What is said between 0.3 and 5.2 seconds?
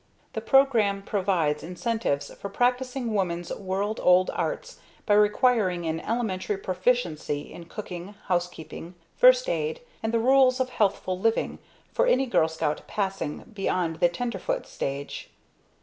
_The program provides incentives for practicing woman's world old arts by